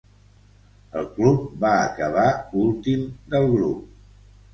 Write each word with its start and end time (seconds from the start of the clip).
El 1.01 1.03
club 1.17 1.43
va 1.63 1.73
acabar 1.81 2.23
últim 2.63 3.05
del 3.35 3.47
grup. 3.53 3.85